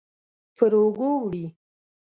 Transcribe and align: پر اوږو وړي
پر 0.57 0.71
اوږو 0.79 1.09
وړي 1.21 1.45